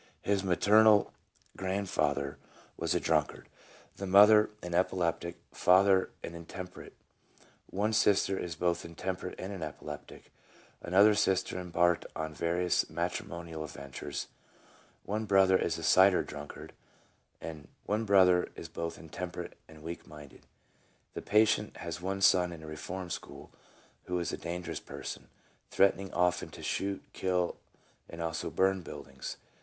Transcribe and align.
His 0.23 0.43
maternal 0.43 1.13
grandfather 1.55 2.39
was 2.75 2.95
a 2.95 2.99
drunkard, 2.99 3.47
the 3.97 4.07
mother 4.07 4.49
an 4.63 4.73
epileptic, 4.73 5.37
father 5.51 6.09
was 6.23 6.33
intemperate, 6.33 6.93
one 7.67 7.93
sister 7.93 8.35
is 8.35 8.55
both 8.55 8.83
intemperate 8.83 9.35
and 9.39 9.53
an 9.53 9.61
epileptic, 9.61 10.31
another 10.81 11.13
sister 11.13 11.59
embarked 11.59 12.07
on 12.15 12.33
various 12.33 12.89
matrimonial 12.89 13.63
adventures, 13.63 14.25
one 15.03 15.25
brother 15.25 15.55
is 15.55 15.77
a 15.77 15.83
cider 15.83 16.23
drunkard, 16.23 16.73
one 17.39 17.69
half 17.87 18.07
brother 18.07 18.49
is 18.55 18.67
both 18.69 18.97
intemperate 18.97 19.53
and 19.67 19.83
weak 19.83 20.07
minded. 20.07 20.47
The 21.13 21.21
patient 21.21 21.77
has 21.77 22.01
one 22.01 22.21
son 22.21 22.51
in 22.51 22.63
a 22.63 22.65
reform 22.67 23.11
school, 23.11 23.51
who 24.05 24.17
is 24.19 24.33
a 24.33 24.37
dangerous 24.37 24.79
person, 24.79 25.27
threatening 25.69 26.11
often 26.11 26.49
to 26.49 26.63
shoot, 26.63 27.03
kill, 27.13 27.57
and 28.09 28.19
also 28.19 28.49
burn 28.49 28.81
buildings. 28.81 29.37